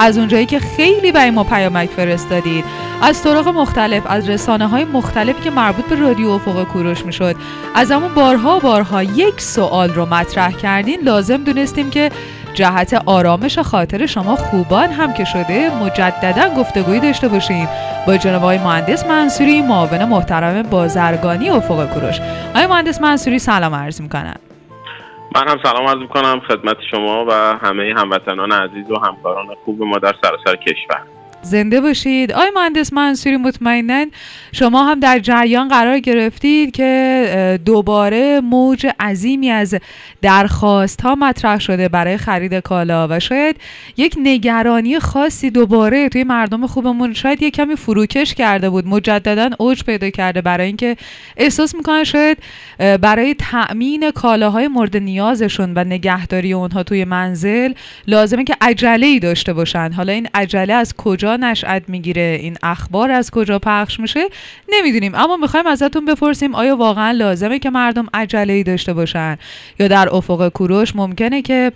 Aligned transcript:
از 0.00 0.18
اونجایی 0.18 0.46
که 0.46 0.58
خیلی 0.58 1.12
برای 1.12 1.30
ما 1.30 1.44
پیامک 1.44 1.88
فرستادید. 1.90 2.64
از 3.02 3.22
طرق 3.22 3.48
مختلف 3.48 4.02
از 4.06 4.28
رسانه 4.28 4.66
های 4.66 4.84
مختلفی 4.84 5.42
که 5.42 5.50
مربوط 5.50 5.84
به 5.84 5.96
رادیو 5.96 6.28
افق 6.28 6.64
کوروش 6.64 7.04
می‌شد. 7.06 7.36
از 7.74 7.92
همون 7.92 8.14
بارها 8.14 8.58
بارها 8.58 9.02
یک 9.02 9.40
سوال 9.40 9.90
رو 9.90 10.06
مطرح 10.06 10.52
کردین. 10.52 11.00
لازم 11.00 11.36
دونستیم 11.36 11.90
که 11.90 12.10
جهت 12.54 13.02
آرامش 13.06 13.58
خاطر 13.58 14.06
شما 14.06 14.36
خوبان 14.36 14.90
هم 14.90 15.12
که 15.12 15.24
شده 15.24 15.70
مجددا 15.84 16.54
گفتگویی 16.54 17.00
داشته 17.00 17.28
باشیم 17.28 17.68
با 18.06 18.16
جناب 18.16 18.42
آقای 18.42 18.58
مهندس 18.58 19.06
منصوری 19.06 19.62
معاون 19.62 20.04
محترم 20.04 20.62
بازرگانی 20.62 21.50
افق 21.50 21.86
کوروش. 21.94 22.20
آقای 22.50 22.66
مهندس 22.66 23.00
منصوری 23.00 23.38
سلام 23.38 23.74
عرض 23.74 24.00
می‌کنم. 24.00 24.36
من 25.36 25.48
هم 25.48 25.58
سلام 25.62 25.86
عرض 25.86 25.98
می‌کنم 25.98 26.40
خدمت 26.48 26.76
شما 26.90 27.24
و 27.28 27.32
همه 27.32 27.94
هموطنان 27.96 28.52
عزیز 28.52 28.90
و 28.90 28.98
همکاران 28.98 29.46
خوب 29.64 29.82
ما 29.82 29.98
در 29.98 30.14
سراسر 30.22 30.56
کشور. 30.56 31.02
زنده 31.42 31.80
باشید. 31.80 32.32
آی 32.32 32.50
مهندس 32.54 32.92
منصوری 32.92 33.36
مطمئنا 33.36 34.06
شما 34.52 34.84
هم 34.84 35.00
در 35.00 35.18
جریان 35.18 35.68
قرار 35.68 35.98
گرفتید 35.98 36.70
که 36.70 37.60
دوباره 37.64 38.40
موج 38.40 38.86
عظیمی 39.00 39.50
از 39.50 39.74
درخواست 40.22 41.00
ها 41.00 41.14
مطرح 41.14 41.58
شده 41.60 41.88
برای 41.88 42.16
خرید 42.16 42.54
کالا 42.54 43.08
و 43.10 43.20
شاید 43.20 43.56
یک 43.96 44.14
نگرانی 44.22 44.98
خاصی 44.98 45.50
دوباره 45.50 46.08
توی 46.08 46.24
مردم 46.24 46.66
خوبمون 46.66 47.14
شاید 47.14 47.42
یک 47.42 47.54
کمی 47.54 47.76
فروکش 47.76 48.34
کرده 48.34 48.70
بود. 48.70 48.86
مجددا 48.86 49.50
اوج 49.58 49.84
پیدا 49.84 50.10
کرده 50.10 50.40
برای 50.40 50.66
اینکه 50.66 50.96
احساس 51.36 51.74
می‌کنن 51.74 52.04
شاید 52.04 52.38
برای 52.78 53.34
تأمین 53.34 54.10
کالاهای 54.10 54.68
مورد 54.68 54.96
نیازشون 54.96 55.72
و 55.76 55.84
نگهداری 55.84 56.52
اونها 56.52 56.82
توی 56.82 57.04
منزل 57.04 57.72
لازمه 58.06 58.44
که 58.44 58.56
عجله 58.60 59.06
ای 59.06 59.18
داشته 59.18 59.52
باشن. 59.52 59.92
حالا 59.92 60.12
این 60.12 60.28
عجله 60.34 60.74
از 60.74 60.94
کجا 60.96 61.35
نشأت 61.36 61.82
می‌گیره. 61.88 62.38
این 62.40 62.56
اخبار 62.62 63.10
از 63.10 63.30
کجا 63.30 63.58
پخش 63.58 64.00
میشه؟ 64.00 64.20
نمی‌دونیم. 64.68 65.14
اما 65.14 65.36
می‌خوایم 65.36 65.66
ازتون 65.66 66.04
بپرسیم 66.04 66.54
آیا 66.54 66.76
واقعا 66.76 67.10
لازمه 67.10 67.58
که 67.58 67.70
مردم 67.70 68.06
عجله 68.14 68.52
ای 68.52 68.62
داشته 68.62 68.92
باشن؟ 68.92 69.36
یا 69.78 69.88
در 69.88 70.08
افق 70.12 70.48
کوروش 70.48 70.96
ممکنه 70.96 71.42
که 71.42 71.72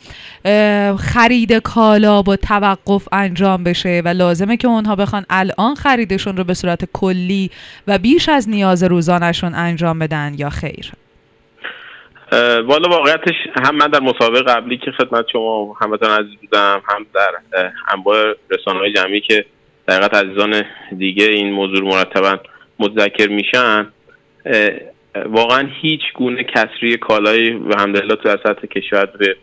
خرید 0.98 1.52
کالا 1.52 2.22
با 2.22 2.36
توقف 2.36 3.08
انجام 3.12 3.64
بشه 3.64 4.02
و 4.04 4.08
لازمه 4.08 4.56
که 4.56 4.68
اونها 4.68 4.96
بخوان 4.96 5.26
الان 5.30 5.74
خریدشون 5.74 6.36
رو 6.36 6.44
به 6.44 6.54
صورت 6.54 6.88
کلی 6.92 7.50
و 7.86 7.98
بیش 7.98 8.28
از 8.28 8.48
نیاز 8.48 8.82
روزانشون 8.82 9.54
انجام 9.54 9.98
بدن 9.98 10.34
یا 10.38 10.50
خیر؟ 10.50 10.92
والا 12.66 12.88
واقعیتش 12.88 13.34
هم 13.64 13.76
من 13.76 13.86
در 13.86 14.00
مسابقه 14.00 14.42
قبلی 14.42 14.78
که 14.78 14.90
خدمت 14.90 15.24
شما 15.32 15.76
هموطن 15.80 16.06
عزیز 16.06 16.36
بودم 16.40 16.82
هم 16.88 17.06
در 17.14 17.30
انواع 17.88 18.34
رسانه 18.50 18.78
های 18.78 18.92
جمعی 18.92 19.20
که 19.20 19.44
دقیقت 19.88 20.14
عزیزان 20.14 20.62
دیگه 20.98 21.24
این 21.24 21.52
موضوع 21.52 21.84
مرتبا 21.84 22.38
متذکر 22.78 23.28
میشن. 23.28 23.92
واقعا 25.26 25.68
هیچ 25.82 26.00
گونه 26.14 26.44
کسری 26.44 26.96
کالایی 26.96 27.50
و 27.50 27.78
همدلله 27.78 28.16
تو 28.16 28.28
سطح 28.28 28.66
کشور 28.66 29.06
به 29.06 29.36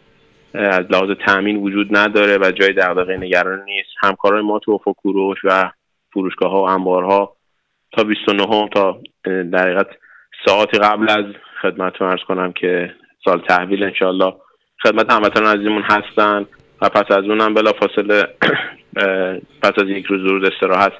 از 0.54 0.86
لحاظ 0.90 1.10
تامین 1.26 1.58
وجود 1.58 1.98
نداره 1.98 2.38
و 2.38 2.52
جای 2.52 2.74
دغدغه 2.74 3.18
نگران 3.18 3.64
نیست. 3.66 3.90
همکارای 4.04 4.42
ما 4.42 4.60
تو 4.60 4.72
افق 4.72 4.92
کوروش 4.92 5.38
و 5.44 5.72
فروشگاه 6.14 6.52
ها 6.52 6.62
و 6.62 6.70
انبارها 6.70 7.36
تا 7.92 8.04
29 8.04 8.70
تا 8.74 9.02
در 9.24 9.86
ساعتی 10.46 10.78
قبل 10.78 11.10
از 11.10 11.26
خدمتتون 11.62 12.08
ارز 12.08 12.20
کنم 12.28 12.54
که 12.54 12.94
سال 13.26 13.42
تحویل 13.50 13.84
انشالله 13.84 14.34
خدمت 14.84 15.12
هموطنان 15.12 15.56
عزیزمون 15.56 15.82
هستن. 15.82 16.46
و 16.82 16.90
پس 16.90 17.12
از 17.12 17.24
اونم 17.24 17.54
بلا 17.54 17.72
فاصله 17.72 18.24
پس 19.64 19.72
از 19.78 19.90
یک 19.90 20.06
روز 20.06 20.22
روز 20.22 20.52
استراحت 20.54 20.94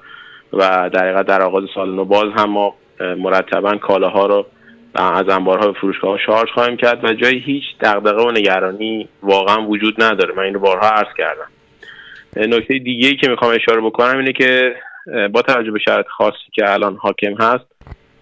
و 0.54 0.90
در 0.94 1.24
در 1.24 1.42
آغاز 1.42 1.64
سال 1.76 1.96
نو 1.96 2.06
باز 2.06 2.34
هم 2.38 2.50
ما 2.50 2.76
مرتبا 3.00 3.76
کالاها 3.78 4.26
رو 4.26 4.46
از 4.96 5.30
انبارها 5.30 5.72
به 5.72 5.80
فروشگاه 5.80 6.20
شارژ 6.26 6.50
خواهیم 6.50 6.78
کرد 6.78 7.06
و 7.06 7.14
جای 7.14 7.38
هیچ 7.38 7.64
دغدغه 7.82 8.24
و 8.24 8.32
نگرانی 8.32 9.10
واقعا 9.24 9.68
وجود 9.68 10.04
نداره. 10.04 10.34
من 10.34 10.44
اینو 10.44 10.60
بارها 10.60 10.90
عرض 10.90 11.14
کردم. 11.18 11.48
نکته 12.36 12.78
دیگه 12.78 13.16
که 13.16 13.30
می‌خوام 13.30 13.56
اشاره 13.56 13.82
بکنم 13.82 14.18
اینه 14.18 14.34
که 14.34 14.76
با 15.32 15.42
توجه 15.42 15.72
به 15.72 15.80
شرط 15.80 16.08
خاصی 16.08 16.52
که 16.54 16.74
الان 16.74 16.96
حاکم 16.96 17.34
هست 17.34 17.66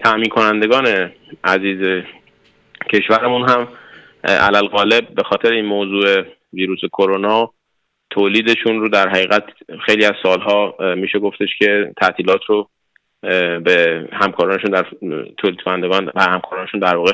تأمین 0.03 0.29
کنندگان 0.29 1.11
عزیز 1.43 2.03
کشورمون 2.93 3.49
هم 3.49 3.67
علل 4.23 4.67
غالب 4.67 5.07
به 5.15 5.23
خاطر 5.23 5.51
این 5.51 5.65
موضوع 5.65 6.23
ویروس 6.55 6.79
کرونا 6.93 7.53
تولیدشون 8.09 8.79
رو 8.79 8.89
در 8.89 9.09
حقیقت 9.09 9.43
خیلی 9.85 10.05
از 10.05 10.13
سالها 10.23 10.75
میشه 10.95 11.19
گفتش 11.19 11.49
که 11.59 11.93
تعطیلات 12.01 12.41
رو 12.47 12.69
به 13.63 14.07
همکارانشون 14.11 14.71
در 14.71 14.85
تولید 15.37 15.61
کنندگان 15.65 16.11
و 16.15 16.21
همکارانشون 16.21 16.79
در 16.79 16.95
واقع 16.95 17.13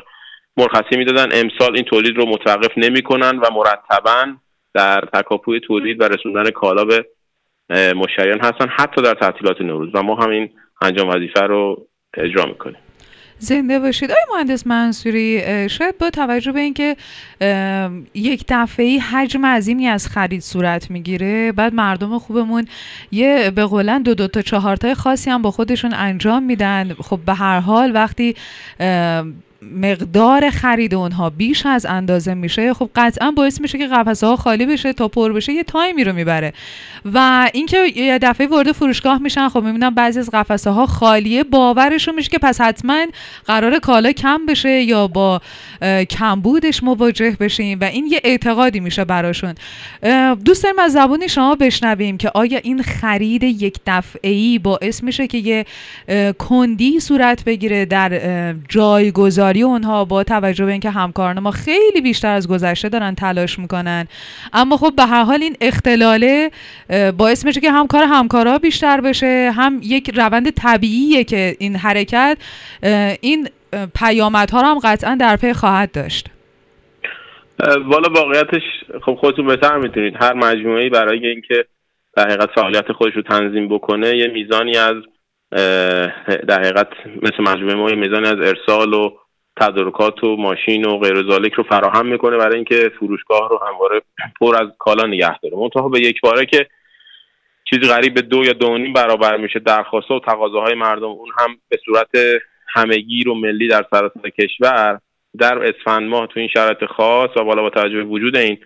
مرخصی 0.57 0.97
می‌دادن. 0.97 1.29
امسال 1.31 1.75
این 1.75 1.83
تولید 1.83 2.17
رو 2.17 2.25
متوقف 2.25 2.77
نمی‌کنن 2.77 3.37
و 3.39 3.45
مرتبا 3.53 4.25
در 4.73 5.01
تکاپوی 5.13 5.59
تولید 5.59 6.01
و 6.01 6.03
رسوندن 6.03 6.49
کالا 6.49 6.85
به 6.85 7.05
مشتریان 7.95 8.39
هستن 8.39 8.67
حتی 8.67 9.01
در 9.01 9.13
تعطیلات 9.13 9.61
نوروز. 9.61 9.89
و 9.93 10.03
ما 10.03 10.15
هم 10.15 10.29
این 10.29 10.49
انجام 10.81 11.09
وظیفه 11.09 11.41
رو 11.41 11.87
اجرا 12.17 12.45
می‌کنیم. 12.45 12.77
زنده 13.41 13.79
باشید. 13.79 14.11
آقای 14.11 14.23
مهندس 14.37 14.67
منصوری 14.67 15.41
شاید 15.69 15.97
با 15.97 16.09
توجه 16.09 16.51
به 16.51 16.59
اینکه 16.59 16.95
یک 18.13 18.45
دفعه 18.47 18.99
حجم 18.99 19.45
عظیمی 19.45 19.87
از 19.87 20.07
خرید 20.07 20.41
صورت 20.41 20.91
می‌گیره 20.91 21.51
بعد 21.51 21.73
مردم 21.73 22.19
خوبمون 22.19 22.67
یه 23.11 23.51
به 23.55 23.65
قولن 23.65 24.01
دو 24.01 24.13
دو 24.13 24.27
تا 24.27 24.41
چهار 24.41 24.75
تای 24.75 24.93
خاصی 24.93 25.29
هم 25.29 25.41
با 25.41 25.51
خودشون 25.51 25.93
انجام 25.93 26.43
میدن. 26.43 26.93
خب 26.93 27.19
به 27.25 27.33
هر 27.33 27.59
حال 27.59 27.93
وقتی 27.93 28.35
مقدار 29.61 30.49
خرید 30.49 30.95
اونها 30.95 31.29
بیش 31.29 31.65
از 31.65 31.85
اندازه 31.85 32.33
میشه. 32.33 32.73
خب 32.73 32.89
قطعا 32.95 33.31
باعث 33.31 33.61
میشه 33.61 33.77
که 33.77 33.87
قفسه 33.87 34.27
ها 34.27 34.35
خالی 34.35 34.65
بشه 34.65 34.93
تا 34.93 35.07
پر 35.07 35.33
بشه 35.33 35.53
یه 35.53 35.63
تایمی 35.63 36.03
رو 36.03 36.13
می‌بره. 36.13 36.53
و 37.13 37.49
اینکه 37.53 37.77
یه 37.95 38.19
دفعه 38.19 38.47
وارد 38.47 38.71
فروشگاه 38.71 39.17
میشن 39.17 39.49
خب 39.49 39.63
می‌بینن 39.63 39.89
بعضی 39.89 40.19
از 40.19 40.29
قفسه 40.33 40.69
ها 40.69 40.85
خالیه 40.85 41.43
باورشون 41.43 42.15
میشه 42.15 42.29
که 42.29 42.37
پس 42.37 42.61
حتما 42.61 43.05
قرار 43.45 43.79
کالا 43.79 44.11
کم 44.11 44.45
بشه 44.45 44.81
یا 44.81 45.07
با 45.07 45.41
کمبودش 46.09 46.83
مواجه 46.83 47.37
بشیم 47.39 47.79
و 47.81 47.83
این 47.83 48.05
یه 48.11 48.21
اعتقادی 48.23 48.79
میشه 48.79 49.05
براشون. 49.05 49.55
دوست 50.45 50.63
داریم 50.63 50.79
از 50.79 50.91
زبون 50.91 51.27
شما 51.27 51.55
بشنویم 51.55 52.17
که 52.17 52.31
آیا 52.33 52.59
این 52.63 52.83
خرید 52.83 53.43
یک 53.43 53.77
دفعه 53.87 54.31
ای 54.31 54.59
باعث 54.59 55.03
میشه 55.03 55.27
که 55.27 55.37
یه 55.37 55.65
کندی 56.39 56.99
صورت 56.99 57.43
بگیره 57.43 57.85
در 57.85 58.53
جایگذاری 58.69 59.50
اونها 59.59 60.05
با 60.05 60.23
توجه 60.23 60.65
به 60.65 60.71
اینکه 60.71 60.89
همکاران 60.89 61.39
ما 61.39 61.51
خیلی 61.51 62.01
بیشتر 62.01 62.33
از 62.33 62.47
گذشته 62.47 62.89
دارن 62.89 63.15
تلاش 63.15 63.59
می‌کنن. 63.59 64.07
اما 64.53 64.77
خب 64.77 64.93
به 64.97 65.03
هر 65.03 65.23
حال 65.23 65.43
این 65.43 65.55
اختلاله 65.61 66.51
باعث 67.17 67.45
میشه 67.45 67.61
که 67.61 67.71
هم 67.71 67.87
کار 67.87 68.03
همکارا 68.03 68.57
بیشتر 68.57 69.01
بشه. 69.01 69.51
هم 69.55 69.79
یک 69.83 70.11
روند 70.15 70.49
طبیعیه 70.49 71.23
که 71.23 71.55
این 71.59 71.75
حرکت 71.75 72.37
این 73.21 73.49
پیامدها 73.95 74.61
رو 74.61 74.67
هم 74.67 74.79
قطعا 74.79 75.15
در 75.15 75.35
پی 75.35 75.53
خواهد 75.53 75.91
داشت. 75.91 76.27
والا 77.85 78.09
واقعیتش 78.15 78.61
خب 79.05 79.15
خودتون 79.15 79.47
بهتر 79.47 79.77
می‌تونید 79.77 80.13
هر 80.21 80.33
مجموعه 80.33 80.89
برای 80.89 81.27
اینکه 81.27 81.65
در 82.17 82.23
حقیقت 82.23 82.49
فعالیت 82.55 82.91
خودش 82.91 83.13
رو 83.15 83.21
تنظیم 83.21 83.67
بکنه 83.67 84.17
یه 84.17 84.27
میزانی 84.27 84.77
از 84.77 84.95
در 86.47 86.59
حقیقت 86.59 86.87
مثل 87.21 87.43
مجموعه 87.51 87.75
ما 87.75 87.89
یه 87.89 87.95
میزانی 87.95 88.27
از 88.27 88.39
ارسال 88.39 88.93
و 88.93 89.11
تدارکات 89.61 90.23
و 90.23 90.35
ماشین 90.35 90.85
و 90.85 90.97
غیر 90.97 91.23
ذالک 91.23 91.53
رو 91.53 91.63
فراهم 91.63 92.05
می‌کنه 92.05 92.37
برای 92.37 92.55
اینکه 92.55 92.91
فروشگاه 92.99 93.49
رو 93.49 93.59
همواره 93.67 94.01
پر 94.39 94.55
از 94.55 94.67
کالا 94.79 95.07
نگه 95.07 95.39
داره. 95.39 95.57
منتها 95.57 95.89
به 95.89 95.99
یک 95.99 96.21
باره 96.21 96.45
که 96.45 96.67
چیزی 97.69 97.87
غریب 97.87 98.13
به 98.13 98.21
دو 98.21 98.45
یا 98.45 98.53
دو 98.53 98.77
نیم 98.77 98.93
برابر 98.93 99.37
میشه 99.37 99.59
درخواست 99.59 100.11
و 100.11 100.19
تقاضاهای 100.19 100.75
مردم 100.75 101.03
اون 101.03 101.29
هم 101.39 101.57
به 101.69 101.79
صورت 101.85 102.09
همگیر 102.67 103.29
و 103.29 103.35
ملی 103.35 103.67
در 103.67 103.85
سراسر 103.91 104.29
کشور 104.29 104.99
در 105.37 105.65
اسفند 105.67 106.09
ماه 106.09 106.27
تو 106.27 106.39
این 106.39 106.49
شرایط 106.53 106.85
خاص 106.85 107.29
و 107.37 107.43
بالا 107.43 107.61
با 107.61 107.69
توجه 107.69 108.01
وجود 108.01 108.37
این 108.37 108.57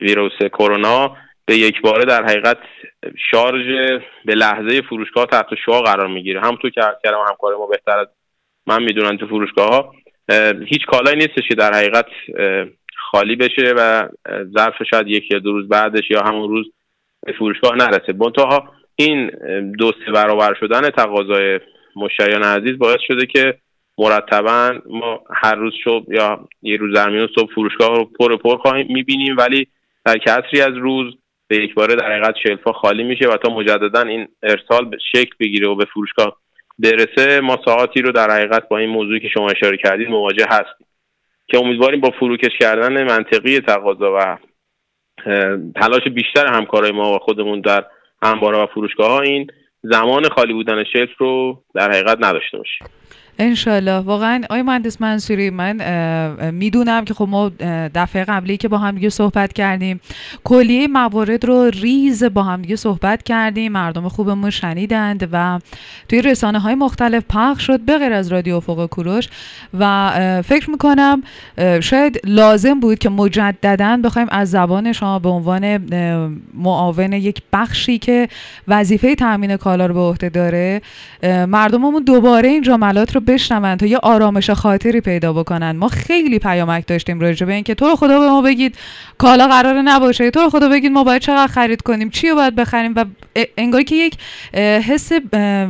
ویروس 0.00 0.38
کرونا 0.52 1.16
به 1.46 1.56
یک 1.56 1.80
باره 1.80 2.04
در 2.04 2.24
حقیقت 2.24 2.58
شارژ 3.30 3.66
به 4.24 4.34
لحظه 4.34 4.82
فروشگاه 4.82 5.26
تحت 5.26 5.46
شعا 5.66 5.80
قرار 5.80 6.06
می‌گیره. 6.06 6.40
همونطور 6.40 6.70
که 6.70 6.80
کردم 7.04 7.18
همکار 7.28 7.56
ما 7.56 7.66
بهتر 7.66 7.98
از 7.98 8.08
من 8.66 8.82
می‌دونم 8.82 9.16
تو 9.16 9.26
فروشگاه 9.26 9.68
ها 9.68 9.94
هیچ 10.66 10.86
کالایی 10.86 11.16
نیستش 11.16 11.48
که 11.48 11.54
در 11.54 11.72
حقیقت 11.74 12.06
خالی 13.10 13.36
بشه 13.36 13.74
و 13.76 14.08
ظرف 14.58 14.74
شاید 14.90 15.08
یک 15.08 15.30
یا 15.30 15.38
دو 15.38 15.52
روز 15.52 15.68
بعدش 15.68 16.10
یا 16.10 16.22
همون 16.22 16.48
روز 16.48 16.66
به 17.26 17.32
فروشگاه 17.32 17.76
نرسه. 17.76 18.12
منتها 18.12 18.72
این 18.96 19.30
دو 19.78 19.92
سه 20.06 20.12
برابر 20.12 20.54
شدن 20.60 20.90
تقاضای 20.90 21.60
مشتریان 21.96 22.42
عزیز 22.42 22.78
باعث 22.78 23.00
شده 23.08 23.26
که 23.26 23.58
مرتبا 23.98 24.72
ما 24.86 25.20
هر 25.34 25.54
روز 25.54 25.72
صبح 25.84 26.14
یا 26.14 26.48
یه 26.62 26.76
روز 26.76 26.94
در 26.94 27.28
صبح 27.38 27.54
فروشگاه 27.54 27.88
رو 27.88 28.04
پر 28.04 28.36
پر 28.36 28.56
خواهیم 28.56 28.86
می‌بینیم 28.90 29.36
ولی 29.36 29.66
در 30.04 30.18
کسری 30.18 30.60
از 30.60 30.76
روز 30.76 31.14
به 31.48 31.56
یک 31.56 31.74
باره 31.74 31.94
در 31.94 32.12
حقیقت 32.12 32.34
شلفا 32.42 32.72
خالی 32.72 33.02
میشه 33.02 33.28
و 33.28 33.36
تا 33.36 33.54
مجددا 33.54 34.00
این 34.00 34.28
ارسال 34.42 34.90
شکل 35.12 35.34
بگیره 35.40 35.68
و 35.68 35.74
به 35.74 35.84
فروشگاه 35.84 36.36
برسه 36.78 37.40
ما 37.40 37.58
ساعتی 37.64 38.02
رو 38.02 38.12
در 38.12 38.30
حقیقت 38.30 38.68
با 38.68 38.78
این 38.78 38.90
موضوعی 38.90 39.20
که 39.20 39.28
شما 39.28 39.48
اشاره 39.48 39.76
کردید 39.76 40.08
مواجه 40.08 40.46
هستیم. 40.50 40.86
که 41.46 41.58
امیدواریم 41.58 42.00
با 42.00 42.10
فروکش 42.10 42.58
کردن 42.60 43.04
منطقی 43.04 43.60
تقاضا 43.60 44.16
و 44.18 44.38
تلاش 45.80 46.02
بیشتر 46.14 46.46
همکارای 46.46 46.92
ما 46.92 47.14
و 47.14 47.18
خودمون 47.18 47.60
در 47.60 47.84
انبارها 48.22 48.64
و 48.64 48.66
فروشگاه 48.66 49.10
ها 49.10 49.20
این 49.20 49.46
زمان 49.82 50.28
خالی 50.28 50.52
بودن 50.52 50.84
شلف 50.84 51.18
رو 51.18 51.62
در 51.74 51.90
حقیقت 51.90 52.18
نداشته 52.20 52.58
باشیم. 52.58 52.86
انشالله 53.38 53.98
واقعا 53.98 54.40
آقای 54.44 54.62
مهندس 54.62 55.00
منصوری 55.00 55.50
من 55.50 56.50
می‌دونم 56.50 57.04
که 57.04 57.14
خب 57.14 57.28
ما 57.30 57.52
دفعه 57.94 58.24
قبلی 58.24 58.56
که 58.56 58.68
با 58.68 58.78
هم 58.78 58.94
دیگه 58.94 59.08
صحبت 59.08 59.52
کردیم 59.52 60.00
کلیه 60.44 60.88
موارد 60.88 61.44
رو 61.44 61.70
ریز 61.70 62.24
با 62.24 62.42
هم 62.42 62.62
دیگه 62.62 62.76
صحبت 62.76 63.22
کردیم. 63.22 63.72
مردم 63.72 64.08
خوبمون 64.08 64.50
شنیدند 64.50 65.28
و 65.32 65.58
توی 66.08 66.22
رسانه 66.22 66.58
های 66.58 66.74
مختلف 66.74 67.24
پخش 67.28 67.66
شد 67.66 67.80
به 67.80 67.98
غیر 67.98 68.12
از 68.12 68.32
رادیو 68.32 68.56
افق 68.56 68.86
کوروش 68.86 69.28
و 69.78 70.10
فکر 70.46 70.70
می‌کنم 70.70 71.22
شاید 71.80 72.20
لازم 72.24 72.80
بود 72.80 72.98
که 72.98 73.08
مجددا 73.08 74.00
بخوایم 74.04 74.28
از 74.30 74.50
زبان 74.50 74.92
شما 74.92 75.18
به 75.18 75.28
عنوان 75.28 75.78
معاون 76.54 77.12
یک 77.12 77.42
بخشی 77.52 77.98
که 77.98 78.28
وظیفه 78.68 79.14
تامین 79.14 79.56
کالا 79.56 79.86
رو 79.86 79.94
به 79.94 80.00
عهده 80.00 80.28
داره 80.28 80.82
مردممون 81.46 82.02
دوباره 82.04 82.48
این 82.48 82.62
جملات 82.62 83.14
رو 83.14 83.20
بشنون 83.24 83.76
تا 83.76 83.86
یه 83.86 83.98
آرامش 83.98 84.50
خاطری 84.50 85.00
پیدا 85.00 85.32
بکنن. 85.32 85.76
ما 85.76 85.88
خیلی 85.88 86.38
پیامک 86.38 86.86
داشتیم 86.86 87.20
راجع 87.20 87.46
به 87.46 87.52
اینکه 87.52 87.74
تو 87.74 87.88
رو 87.88 87.96
خدا 87.96 88.20
به 88.20 88.28
ما 88.28 88.42
بگید 88.42 88.76
کالا 89.18 89.48
قرار 89.48 89.82
نباشه. 89.82 90.30
تو 90.30 90.40
رو 90.40 90.50
خدا 90.50 90.68
بگید 90.68 90.92
ما 90.92 91.04
باید 91.04 91.22
چقدر 91.22 91.46
خرید 91.46 91.82
کنیم 91.82 92.10
چی 92.10 92.28
رو 92.28 92.34
باید 92.34 92.54
بخریم 92.54 92.92
و 92.96 93.04
انگاری 93.56 93.84
که 93.84 93.96
یک 93.96 94.14
حس 94.88 95.12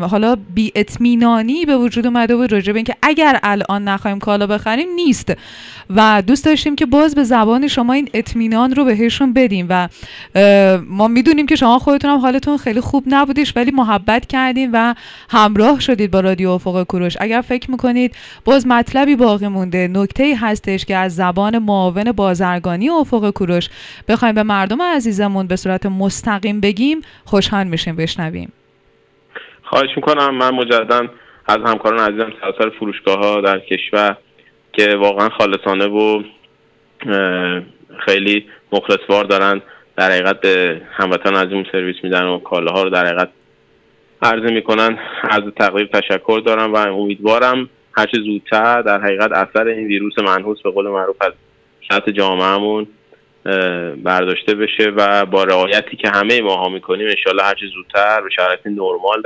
حالا 0.01 0.37
بی 0.55 0.73
اطمینانی 0.75 1.65
به 1.65 1.77
وجود 1.77 2.06
اومده 2.06 2.37
بود 2.37 2.53
راجع 2.53 2.73
به 2.73 2.79
اینکه 2.79 2.97
اگر 3.03 3.41
الان 3.43 3.89
نخوایم 3.89 4.19
کالا 4.19 4.47
بخریم 4.47 4.89
نیست. 4.97 5.33
و 5.91 6.23
دوست 6.27 6.45
داشتیم 6.45 6.77
که 6.77 6.87
باز 6.87 7.15
به 7.15 7.25
زبان 7.25 7.69
شما 7.69 7.93
این 7.93 8.09
اطمینان 8.15 8.75
رو 8.75 8.85
بهشون 8.85 9.33
بدیم 9.33 9.67
و 9.69 9.89
ما 10.89 11.09
می‌دونیم 11.09 11.47
که 11.47 11.56
شما 11.56 11.79
خودتون 11.79 12.11
هم 12.11 12.19
حالتون 12.19 12.56
خیلی 12.56 12.81
خوب 12.81 13.05
نبودیش 13.06 13.53
ولی 13.56 13.71
محبت 13.71 14.27
کردیم 14.27 14.71
و 14.73 14.95
همراه 15.31 15.81
شدید 15.81 16.11
با 16.11 16.21
رادیو 16.21 16.51
افق 16.51 16.83
کوروش. 16.83 17.17
اگر 17.21 17.41
فکر 17.44 17.70
می‌کنید 17.70 18.17
باز 18.44 18.67
مطلبی 18.67 19.17
باقی 19.17 19.49
مونده. 19.49 19.88
نکته 19.88 20.35
هستش 20.41 20.85
که 20.85 20.96
از 20.96 21.17
زبان 21.17 21.58
معاون 21.58 22.12
بازرگانی 22.12 22.91
افق 22.91 23.31
کوروش 23.31 23.69
بخوایم 24.08 24.35
به 24.35 24.43
مردم 24.43 24.82
عزیزمون 24.82 25.46
به 25.46 25.56
صورت 25.56 25.87
مستقیم 25.87 26.61
بگیم 26.61 27.00
خوشحال 27.25 27.67
میشیم 27.67 27.96
بشنویم. 27.96 28.52
خواهش 29.62 29.91
می‌کنم. 29.96 30.35
من 30.35 30.55
مجددا 30.55 31.08
از 31.46 31.58
همکاران 31.67 32.00
عزیزم 32.00 32.32
سراسر 32.41 32.70
فروشگاه 32.79 33.19
ها 33.19 33.41
در 33.41 33.58
کشور 33.58 34.17
که 34.73 34.96
واقعا 34.96 35.29
خالصانه 35.29 35.87
و 35.87 36.23
خیلی 38.06 38.46
مخلصوار 38.73 39.25
دارن 39.25 39.62
در 39.96 40.11
حقیقت 40.11 40.41
به 40.41 40.82
هموطن 40.93 41.35
عزیزمون 41.35 41.67
سرویس 41.73 41.96
میدن 42.02 42.25
و 42.25 42.38
کالاها 42.38 42.82
رو 42.82 42.91
در 42.91 43.06
حقیقت 43.06 43.29
عرضه 44.25 44.50
می‌کنن. 44.55 44.99
از 45.31 45.43
تقریب 45.59 45.91
تشکر 45.91 46.43
دارم 46.47 46.73
و 46.73 46.76
امیدوارم 46.76 47.69
هرچه 47.93 48.19
زودتر 48.25 48.82
در 48.82 49.00
حقیقت 49.00 49.32
اثر 49.32 49.67
این 49.67 49.87
ویروس 49.87 50.19
منحوس 50.19 50.62
به 50.62 50.71
قول 50.71 50.88
معروف 50.88 51.17
از 51.21 51.32
سطح 51.91 52.11
جامعهمون 52.11 52.87
برداشته 54.03 54.55
بشه 54.55 54.93
و 54.97 55.26
با 55.26 55.44
رعایتی 55.44 55.97
که 55.97 56.09
همه 56.09 56.41
ماها 56.41 56.69
می‌کنیم 56.69 57.06
انشالله 57.09 57.43
هرچه 57.43 57.67
زودتر 57.75 58.21
به 58.21 58.31
شرایط 58.37 58.67
نرمال 58.67 59.23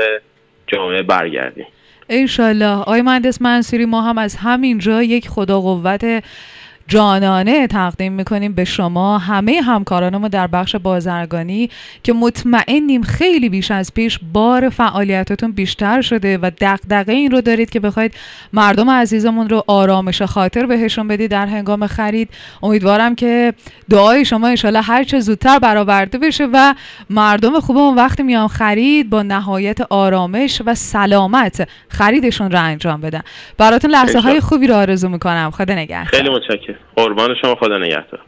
جامعه 0.66 1.02
برگردیم. 1.02 1.66
انشالله 2.08 2.80
آقای 2.80 3.02
مهندس 3.02 3.42
منصوری 3.42 3.84
ما 3.84 4.02
هم 4.02 4.18
از 4.18 4.36
همینجا 4.36 5.02
یک 5.02 5.28
خدا 5.28 5.60
قوت 5.60 6.24
جانانه 6.88 7.66
تقدیم 7.66 8.12
می‌کنیم 8.12 8.52
به 8.52 8.64
شما. 8.64 9.18
همه 9.18 9.60
همکارانمون 9.60 10.28
در 10.28 10.46
بخش 10.46 10.76
بازرگانی 10.76 11.70
که 12.02 12.12
مطمئنیم 12.12 13.02
خیلی 13.02 13.48
بیش 13.48 13.70
از 13.70 13.94
پیش 13.94 14.18
بار 14.32 14.68
فعالیتتون 14.68 15.52
بیشتر 15.52 16.00
شده 16.00 16.38
و 16.38 16.50
دغدغه 16.60 17.12
این 17.12 17.30
رو 17.30 17.40
دارید 17.40 17.70
که 17.70 17.80
بخواید 17.80 18.14
مردم 18.52 18.90
عزیزمون 18.90 19.48
رو 19.48 19.64
آرامش 19.66 20.22
خاطر 20.22 20.66
بهشون 20.66 21.08
بدید 21.08 21.30
در 21.30 21.46
هنگام 21.46 21.86
خرید. 21.86 22.28
امیدوارم 22.62 23.14
که 23.14 23.54
دعای 23.90 24.24
شما 24.24 24.48
انشالله 24.48 24.80
هر 24.80 25.04
چه 25.04 25.20
زودتر 25.20 25.58
برآورده 25.58 26.18
بشه 26.18 26.48
و 26.52 26.74
مردم 27.10 27.60
خوبمون 27.60 27.94
وقتی 27.94 28.22
میان 28.22 28.48
خرید 28.48 29.10
با 29.10 29.22
نهایت 29.22 29.80
آرامش 29.80 30.62
و 30.66 30.74
سلامت 30.74 31.68
خریدشون 31.88 32.50
رو 32.50 32.62
انجام 32.62 33.00
بدن. 33.00 33.22
براتون 33.58 33.90
لحظه 33.90 34.20
های 34.20 34.40
خوبی 34.40 34.66
رو 34.66 34.74
آرزو 34.74 35.08
می‌کنم. 35.08 35.50
خدا 35.50 35.74
نگهدار. 35.74 36.04
خیلی 36.04 36.28
متشکرم. 36.28 36.77
قربان 36.96 37.34
شما 37.42 37.54
خدا 37.54 37.78
نگهدار. 37.78 38.20